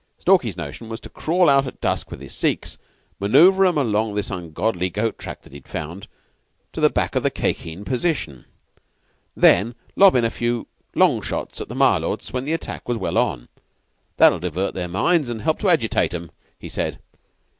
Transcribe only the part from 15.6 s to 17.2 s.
agitate 'em,' he said.